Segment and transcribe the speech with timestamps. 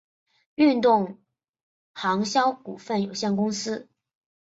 [0.55, 1.19] 运动
[1.93, 3.87] 行销股份有限公司